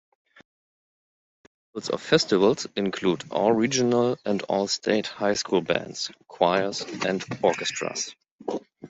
[0.01, 1.43] Some
[1.75, 8.15] examples of festivals include All-Regional and All-State High School Bands, Choirs and Orchestras.